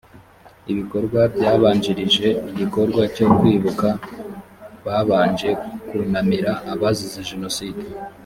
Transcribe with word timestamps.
ibikorwa 0.71 1.19
byabanjirije 1.35 2.27
igikorwa 2.49 3.01
cyo 3.15 3.27
kwibuka 3.37 3.87
babanje 4.85 5.49
kunamira 5.87 6.51
abazize 6.73 7.21
jenoside 7.29 7.83